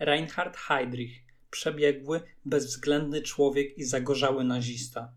[0.00, 5.12] Reinhard Heydrich, przebiegły, bezwzględny człowiek i zagorzały nazista.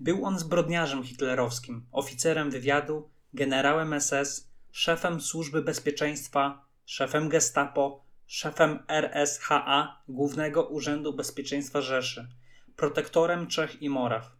[0.00, 10.02] Był on zbrodniarzem hitlerowskim, oficerem wywiadu, generałem SS, szefem służby bezpieczeństwa, szefem Gestapo, szefem RSHA,
[10.08, 12.28] Głównego Urzędu Bezpieczeństwa Rzeszy,
[12.76, 14.36] protektorem Czech i Moraw.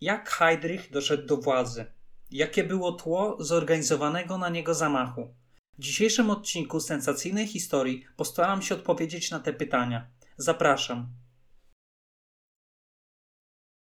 [0.00, 1.84] Jak Heydrich doszedł do władzy?
[2.30, 5.34] Jakie było tło zorganizowanego na niego zamachu?
[5.78, 10.10] W dzisiejszym odcinku sensacyjnej historii postaram się odpowiedzieć na te pytania.
[10.36, 11.08] Zapraszam.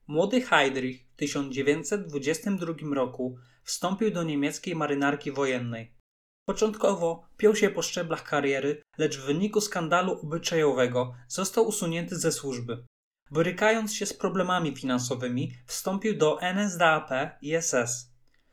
[0.07, 5.95] Młody Heydrich w 1922 roku wstąpił do niemieckiej marynarki wojennej.
[6.49, 12.85] Początkowo piął się po szczeblach kariery, lecz w wyniku skandalu obyczajowego został usunięty ze służby.
[13.31, 17.11] Borykając się z problemami finansowymi, wstąpił do NSDAP
[17.43, 18.13] i SS.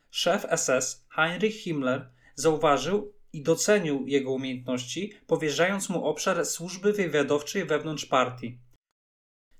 [0.10, 8.06] Szef SS Heinrich Himmler zauważył i docenił jego umiejętności, powierzając mu obszar służby wywiadowczej wewnątrz
[8.06, 8.60] partii.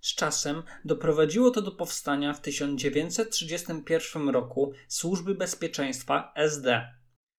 [0.02, 6.94] Z czasem doprowadziło to do powstania w 1931 roku Służby Bezpieczeństwa SD.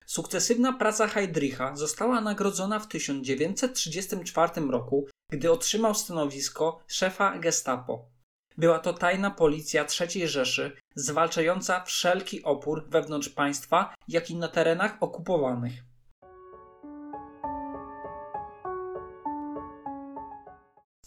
[0.07, 8.09] Sukcesywna praca Heydricha została nagrodzona w 1934 roku, gdy otrzymał stanowisko szefa Gestapo.
[8.57, 14.97] Była to tajna policja III Rzeszy, zwalczająca wszelki opór wewnątrz państwa, jak i na terenach
[15.01, 15.90] okupowanych.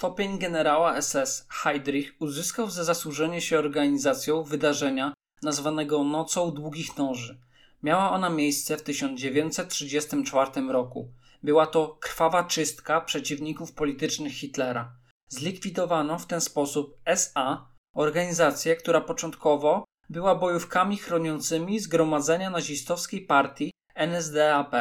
[0.03, 7.39] Stopień generała SS Heydrich uzyskał za zasłużenie się organizacją wydarzenia nazwanego Nocą Długich Noży.
[7.83, 11.11] Miała ona miejsce w 1934 roku.
[11.43, 14.95] Była to krwawa czystka przeciwników politycznych Hitlera.
[15.29, 24.75] Zlikwidowano w ten sposób SA, organizację, która początkowo była bojówkami chroniącymi zgromadzenia nazistowskiej partii NSDAP.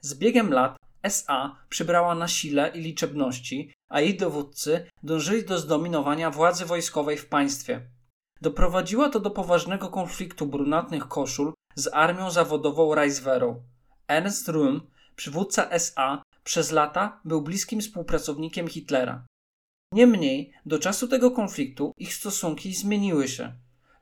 [0.00, 6.30] Z biegiem lat SA przybrała na sile i liczebności, a jej dowódcy dążyli do zdominowania
[6.30, 7.86] władzy wojskowej w państwie.
[8.40, 13.62] Doprowadziło to do poważnego konfliktu brunatnych koszul z armią zawodową Reichswehrą.
[14.08, 14.80] Ernst Röhm,
[15.16, 19.26] przywódca SA, przez lata był bliskim współpracownikiem Hitlera.
[19.94, 23.52] Niemniej, do czasu tego konfliktu ich stosunki zmieniły się.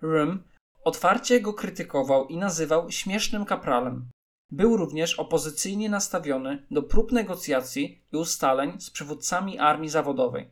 [0.03, 0.39] Röhm
[0.85, 4.11] otwarcie go krytykował i nazywał śmiesznym kapralem.
[4.51, 10.51] Był również opozycyjnie nastawiony do prób negocjacji i ustaleń z przywódcami armii zawodowej.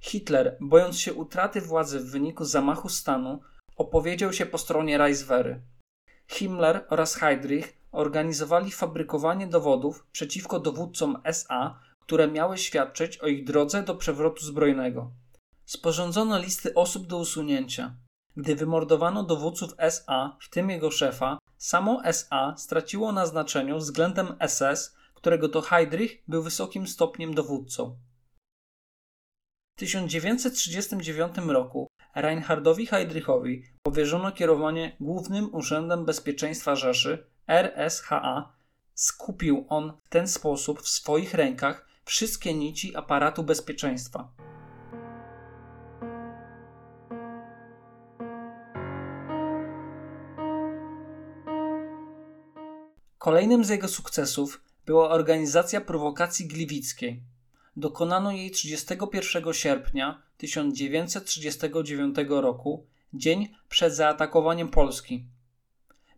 [0.00, 3.40] Hitler, bojąc się utraty władzy w wyniku zamachu stanu,
[3.76, 5.60] opowiedział się po stronie Reichswehry.
[6.28, 13.82] Himmler oraz Heydrich organizowali fabrykowanie dowodów przeciwko dowódcom SA, które miały świadczyć o ich drodze
[13.82, 15.10] do przewrotu zbrojnego.
[15.64, 17.94] Sporządzono listy osób do usunięcia.
[18.36, 24.96] Gdy wymordowano dowódców SA, w tym jego szefa, samo SA straciło na znaczeniu względem SS,
[25.14, 27.96] którego to Heydrich był wysokim stopniem dowódcą.
[29.76, 38.52] W 1939 roku Reinhardowi Heydrichowi powierzono kierowanie Głównym Urzędem Bezpieczeństwa Rzeszy RSHA.
[38.94, 44.28] Skupił on w ten sposób w swoich rękach wszystkie nici aparatu bezpieczeństwa.
[53.24, 57.22] Kolejnym z jego sukcesów była organizacja prowokacji gliwickiej.
[57.76, 65.26] Dokonano jej 31 sierpnia 1939 roku, dzień przed zaatakowaniem Polski.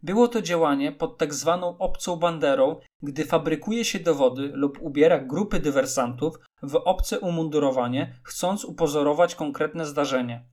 [0.02, 5.60] Było to działanie pod tak zwaną obcą banderą, gdy fabrykuje się dowody lub ubiera grupy
[5.60, 10.44] dywersantów w obce umundurowanie, chcąc upozorować konkretne zdarzenie.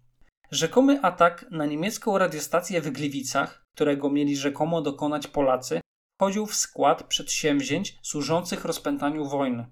[0.52, 5.84] Rzekomy atak na niemiecką radiostację w Gliwicach, którego mieli rzekomo dokonać Polacy,
[6.24, 9.66] wchodził w skład przedsięwzięć służących rozpętaniu wojny.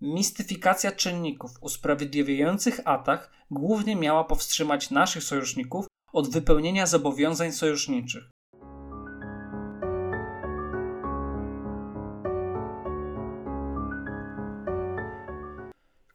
[0.00, 8.30] Mistyfikacja czynników usprawiedliwiających atak głównie miała powstrzymać naszych sojuszników od wypełnienia zobowiązań sojuszniczych.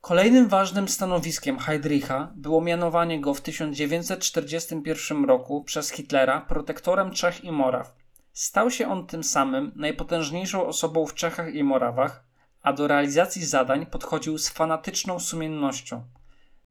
[0.02, 7.52] Kolejnym ważnym stanowiskiem Heydricha było mianowanie go w 1941 roku przez Hitlera protektorem Czech i
[7.52, 8.05] Moraw.
[8.36, 12.24] Stał się on tym samym najpotężniejszą osobą w Czechach i Morawach,
[12.62, 16.04] a do realizacji zadań podchodził z fanatyczną sumiennością.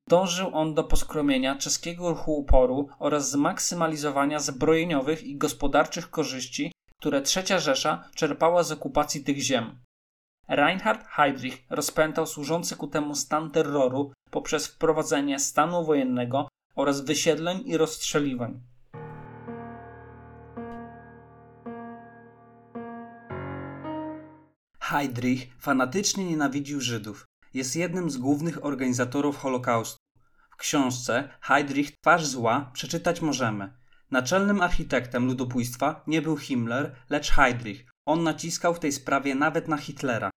[0.09, 7.59] Dążył on do poskromienia czeskiego ruchu uporu oraz zmaksymalizowania zbrojeniowych i gospodarczych korzyści, które Trzecia
[7.59, 9.79] Rzesza czerpała z okupacji tych ziem.
[10.49, 17.77] Reinhard Heydrich rozpętał służący ku temu stan terroru poprzez wprowadzenie stanu wojennego oraz wysiedleń i
[17.77, 18.74] rozstrzeliwań.
[24.95, 27.25] Heydrich fanatycznie nienawidził Żydów.
[27.55, 29.99] jest jednym z głównych organizatorów Holokaustu.
[30.51, 33.77] W książce Heydrich Twarz Zła przeczytać możemy.
[34.11, 37.91] Naczelnym architektem ludobójstwa nie był Himmler, lecz Heydrich.
[38.07, 40.31] On naciskał w tej sprawie nawet na Hitlera.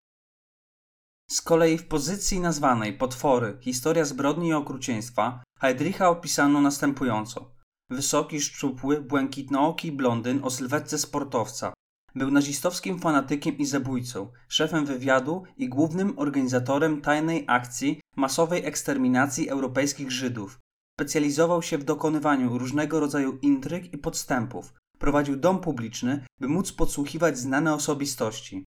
[1.30, 7.52] Z kolei w pozycji nazwanej Potwory Historia zbrodni i okrucieństwa Heydricha opisano następująco.
[7.90, 11.74] Wysoki, szczupły, błękitnooki blondyn o sylwetce sportowca.
[12.18, 20.12] Był nazistowskim fanatykiem i zabójcą, szefem wywiadu i głównym organizatorem tajnej akcji masowej eksterminacji europejskich
[20.12, 20.60] Żydów.
[20.96, 24.74] Specjalizował się w dokonywaniu różnego rodzaju intryg i podstępów.
[25.00, 28.66] Prowadził dom publiczny, by móc podsłuchiwać znane osobistości.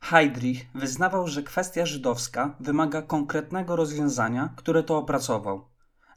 [0.00, 5.68] Heydrich wyznawał, że kwestia żydowska wymaga konkretnego rozwiązania, które to opracował.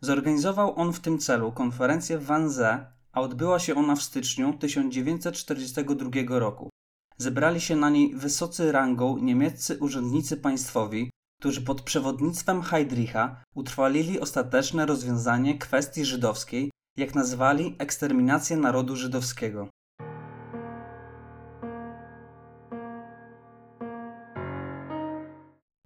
[0.02, 6.40] Zorganizował on w tym celu konferencję w Wannsee, a odbyła się ona w styczniu 1942
[6.40, 6.70] roku.
[7.18, 11.10] Zebrali się na niej wysocy rangą niemieccy urzędnicy państwowi,
[11.40, 19.70] którzy pod przewodnictwem Heydricha utrwalili ostateczne rozwiązanie kwestii żydowskiej, jak nazwali eksterminację narodu żydowskiego.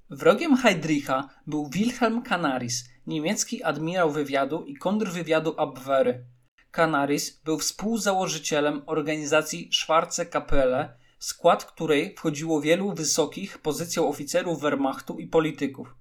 [0.09, 6.25] Wrogiem Heydricha był Wilhelm Canaris, niemiecki admirał wywiadu i kontrwywiadu Abwehry.
[6.71, 15.19] Canaris był współzałożycielem organizacji Schwarze Kapelle, w skład której wchodziło wielu wysokich pozycją oficerów Wehrmachtu
[15.19, 15.95] i polityków.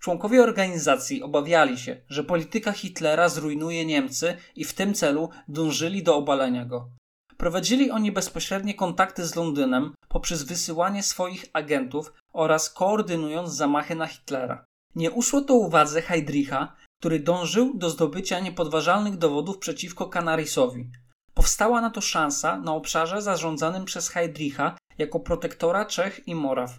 [0.00, 6.16] Członkowie organizacji obawiali się, że polityka Hitlera zrujnuje Niemcy i w tym celu dążyli do
[6.16, 6.88] obalenia go.
[7.36, 14.64] Prowadzili oni bezpośrednie kontakty z Londynem poprzez wysyłanie swoich agentów oraz koordynując zamachy na Hitlera.
[14.94, 20.90] Nie uszło to uwadze Heydricha, który dążył do zdobycia niepodważalnych dowodów przeciwko Canarisowi.
[21.34, 26.70] Powstała na to szansa na obszarze zarządzanym przez Heydricha jako protektora Czech i Moraw.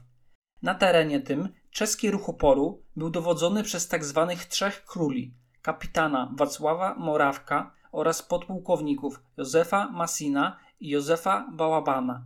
[0.62, 4.26] Na terenie tym czeski ruch oporu był dowodzony przez tzw.
[4.30, 12.26] Tak trzech króli kapitana Wacława Morawka oraz podpułkowników Józefa Masina i Józefa Bałabana.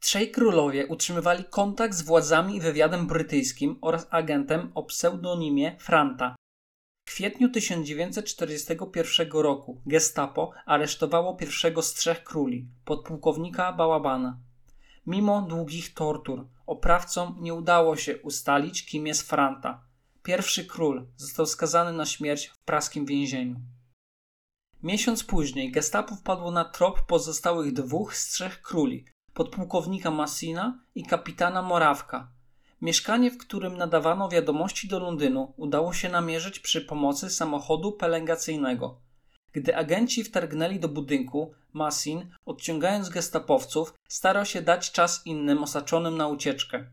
[0.00, 6.36] Trzej królowie utrzymywali kontakt z władzami i wywiadem brytyjskim oraz agentem o pseudonimie Franta.
[7.08, 14.38] W kwietniu 1941 roku Gestapo aresztowało pierwszego z trzech króli, podpułkownika Bałabana.
[15.06, 19.82] Mimo długich tortur, oprawcom nie udało się ustalić, kim jest Franta.
[20.22, 23.56] Pierwszy król został skazany na śmierć w praskim więzieniu.
[24.82, 31.62] Miesiąc później Gestapo wpadło na trop pozostałych dwóch z trzech króli, podpułkownika Massina i kapitana
[31.62, 32.37] Morawka.
[32.80, 39.00] Mieszkanie, w którym nadawano wiadomości do Londynu, udało się namierzyć przy pomocy samochodu pelengacyjnego.
[39.52, 46.28] Gdy agenci wtargnęli do budynku, Massin, odciągając gestapowców, starał się dać czas innym osaczonym na
[46.28, 46.86] ucieczkę.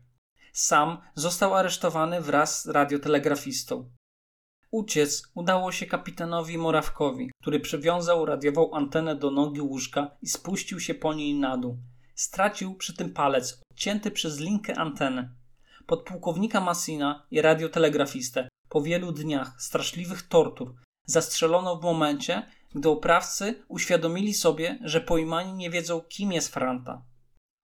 [0.52, 3.90] Sam został aresztowany wraz z radiotelegrafistą.
[4.70, 10.94] Uciec udało się kapitanowi Morawkowi, który przywiązał radiową antenę do nogi łóżka i spuścił się
[10.94, 11.78] po niej na dół.
[12.14, 15.35] Stracił przy tym palec, odcięty przez linkę anteny.
[15.86, 20.74] Podpułkownika Massina i radiotelegrafistę po wielu dniach straszliwych tortur
[21.06, 22.42] zastrzelono w momencie,
[22.74, 27.02] gdy oprawcy uświadomili sobie, że pojmani nie wiedzą, kim jest Franta.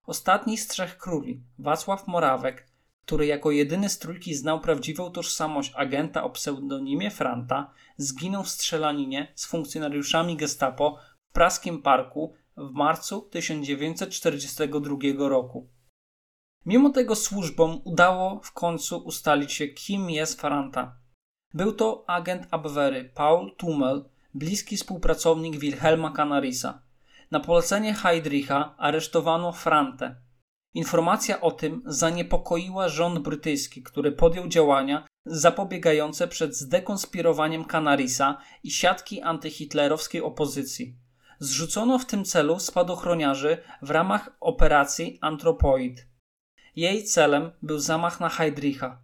[0.06, 2.68] Ostatni z trzech króli, Wacław Morawek,
[3.04, 9.32] który jako jedyny z trójki znał prawdziwą tożsamość agenta o pseudonimie Franta, zginął w strzelaninie
[9.35, 10.99] z funkcjonariuszami Gestapo
[11.30, 15.68] w praskim parku w marcu 1942 roku.
[16.66, 20.97] Mimo tego służbom udało w końcu ustalić się, kim jest Franta.
[21.54, 24.04] Był to agent Abwehry Paul Tummel,
[24.35, 26.83] bliski współpracownik Wilhelma Canarisa.
[27.31, 30.16] Na polecenie Heydricha aresztowano Frantę.
[30.75, 39.23] Informacja o tym zaniepokoiła rząd brytyjski, który podjął działania zapobiegające przed zdekonspirowaniem Canarisa i siatki
[39.23, 40.97] antyhitlerowskiej opozycji.
[41.38, 46.12] Zrzucono w tym celu spadochroniarzy w ramach operacji Anthropoid.
[46.76, 48.98] Jej celem był zamach na Heydricha.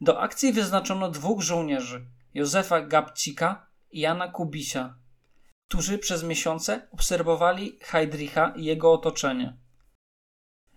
[0.00, 4.94] Do akcji wyznaczono dwóch żołnierzy, Józefa Gabcika i Jana Kubisia,
[5.68, 9.56] którzy przez miesiące obserwowali Heydricha i jego otoczenie.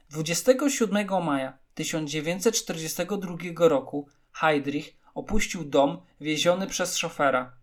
[0.09, 7.57] 27 maja 1942 roku Heydrich opuścił dom wieziony przez szofera.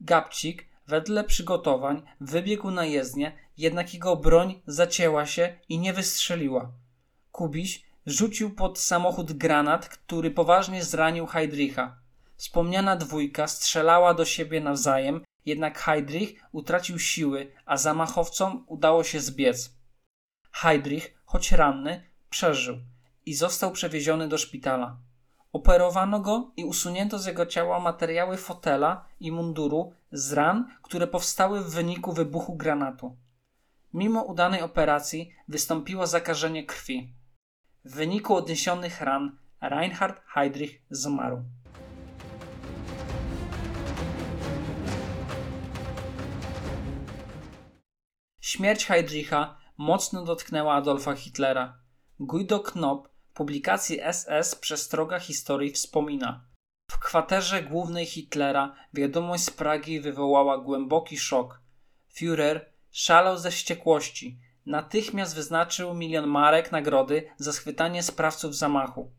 [0.00, 6.72] Gabcik wedle przygotowań wybiegł na jezdnię, jednak jego broń zacięła się i nie wystrzeliła.
[7.32, 11.96] Kubiś rzucił pod samochód granat, który poważnie zranił Heydricha.
[12.36, 19.74] Wspomniana dwójka strzelała do siebie nawzajem, jednak Heydrich utracił siły, a zamachowcom udało się zbiec.
[20.52, 22.76] Heydrich, choć ranny, przeżył.
[23.26, 24.96] i został przewieziony do szpitala.
[25.52, 31.60] Operowano go i usunięto z jego ciała materiały fotela i munduru z ran, które powstały
[31.60, 33.16] w wyniku wybuchu granatu.
[33.94, 37.14] Mimo udanej operacji wystąpiło zakażenie krwi.
[37.84, 41.44] W wyniku odniesionych ran Reinhard Heydrich zmarł.
[48.40, 51.78] Śmierć Heydricha mocno dotknęła Adolfa Hitlera.
[52.20, 56.44] Guido Knopp w publikacji SS Przestroga historii wspomina.
[56.90, 61.60] W kwaterze głównej Hitlera wiadomość z Pragi wywołała głęboki szok.
[62.16, 62.60] Führer
[62.90, 64.40] szalał ze wściekłości.
[64.66, 69.10] Natychmiast wyznaczył milion marek nagrody za schwytanie sprawców zamachu.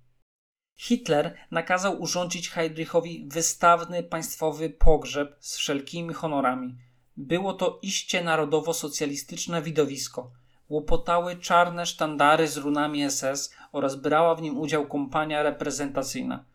[0.77, 6.75] Hitler nakazał urządzić Heydrichowi wystawny państwowy pogrzeb z wszelkimi honorami.
[7.17, 10.31] Było to iście narodowo-socjalistyczne widowisko.
[10.69, 16.45] Łopotały czarne sztandary z runami SS oraz brała w nim udział kompania reprezentacyjna.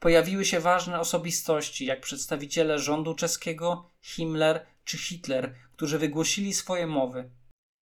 [0.00, 7.30] Pojawiły się ważne osobistości, jak przedstawiciele rządu czeskiego, Himmler czy Hitler, którzy wygłosili swoje mowy.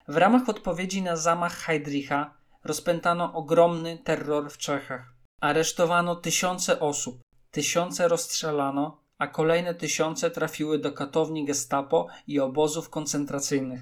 [0.09, 5.15] W ramach odpowiedzi na zamach Heydricha rozpętano ogromny terror w Czechach.
[5.41, 13.81] Aresztowano tysiące osób, tysiące rozstrzelano, a kolejne tysiące trafiły do katowni gestapo i obozów koncentracyjnych.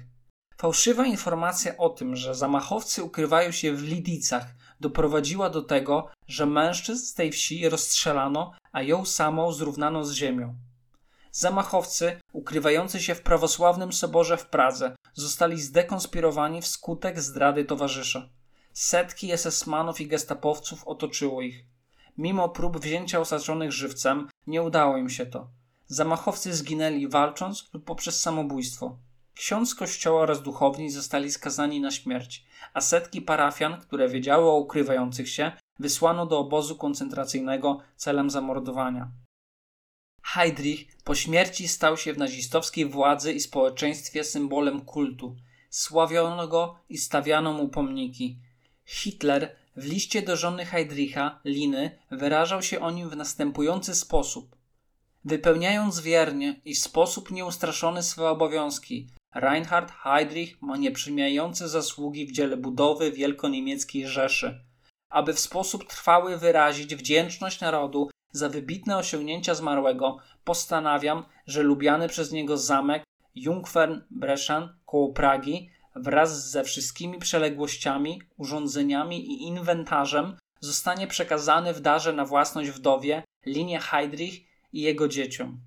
[0.57, 4.45] Fałszywa informacja o tym, że zamachowcy ukrywają się w Lidicach,
[4.79, 10.55] doprowadziła do tego, że mężczyzn z tej wsi rozstrzelano, a ją samą zrównano z ziemią.
[11.31, 18.29] Zamachowcy, ukrywający się w prawosławnym soborze w Pradze, zostali zdekonspirowani wskutek zdrady towarzysza.
[18.73, 21.65] Setki SS-manów i gestapowców otoczyło ich.
[22.17, 25.47] Mimo prób wzięcia osadzzonych żywcem, nie udało im się to.
[25.87, 28.97] Zamachowcy zginęli walcząc lub poprzez samobójstwo.
[29.35, 35.29] Ksiądz kościoła oraz duchowni zostali skazani na śmierć, a setki parafian, które wiedziały o ukrywających
[35.29, 39.11] się, wysłano do obozu koncentracyjnego celem zamordowania.
[40.33, 45.35] Heydrich po śmierci stał się w nazistowskiej władzy i społeczeństwie symbolem kultu.
[45.69, 48.37] Sławiono go i stawiano mu pomniki.
[48.85, 54.55] Hitler w liście do żony Heydricha, Liny, wyrażał się o nim w następujący sposób.
[55.25, 62.57] Wypełniając wiernie i w sposób nieustraszony swe obowiązki, Reinhard Heydrich ma nieprzymijające zasługi w dziele
[62.57, 64.59] budowy wielkoniemieckiej Rzeszy.
[65.09, 72.31] Aby w sposób trwały wyrazić wdzięczność narodu za wybitne osiągnięcia zmarłego, postanawiam, że lubiany przez
[72.31, 73.03] niego zamek
[73.35, 82.13] Jungfern Breschan koło Pragi wraz ze wszystkimi przeległościami, urządzeniami i inwentarzem zostanie przekazany w darze
[82.13, 85.61] na własność wdowie Linie Heydrich i jego dzieciom.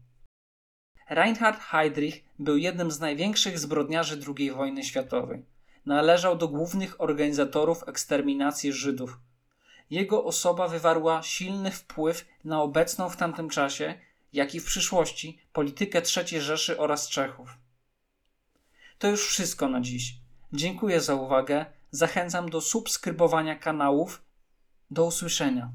[1.10, 5.44] Reinhard Heydrich był jednym z największych zbrodniarzy II wojny światowej.
[5.86, 9.18] Należał do głównych organizatorów eksterminacji Żydów.
[9.90, 13.94] Jego osoba wywarła silny wpływ na obecną w tamtym czasie,
[14.32, 17.58] jak i w przyszłości, politykę III Rzeszy oraz Czechów.
[18.98, 20.14] To już wszystko na dziś.
[20.52, 21.66] Dziękuję za uwagę.
[21.90, 24.22] Zachęcam do subskrybowania kanałów.
[24.90, 25.72] Do usłyszenia.